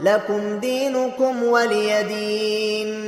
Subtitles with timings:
[0.00, 3.05] لكم دينكم ولي دين